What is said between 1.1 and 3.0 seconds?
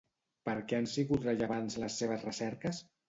rellevants les seves recerques?